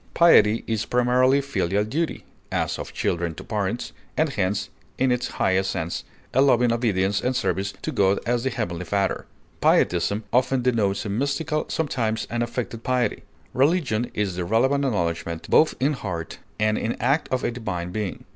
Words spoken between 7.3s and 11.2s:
service to God as the Heavenly Father; pietism often denotes a